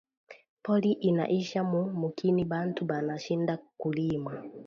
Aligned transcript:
Pori 0.63 0.89
ina 1.09 1.25
isha 1.39 1.61
mu 1.71 1.79
mukini 2.01 2.43
bantu 2.53 2.81
bana 2.91 3.13
shinda 3.23 3.53
ku 3.79 3.87
rima 3.95 4.31